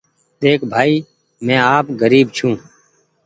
[0.41, 0.95] ۮيک ڀآئي
[1.45, 2.61] مينٚ آپ غريب ڇوٚنٚ